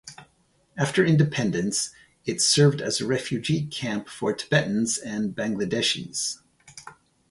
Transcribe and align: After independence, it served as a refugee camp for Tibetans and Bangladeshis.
After 0.79 1.05
independence, 1.05 1.91
it 2.25 2.41
served 2.41 2.81
as 2.81 2.99
a 2.99 3.05
refugee 3.05 3.67
camp 3.67 4.09
for 4.09 4.33
Tibetans 4.33 4.97
and 4.97 5.35
Bangladeshis. 5.35 6.39